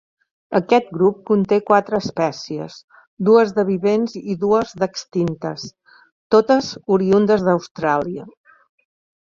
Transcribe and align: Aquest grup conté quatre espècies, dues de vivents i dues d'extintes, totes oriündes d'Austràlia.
Aquest 0.59 0.87
grup 0.93 1.17
conté 1.31 1.59
quatre 1.67 1.99
espècies, 2.03 2.77
dues 3.29 3.53
de 3.59 3.67
vivents 3.69 4.17
i 4.21 4.37
dues 4.47 4.73
d'extintes, 4.85 5.69
totes 6.37 6.75
oriündes 6.97 7.47
d'Austràlia. 7.51 8.27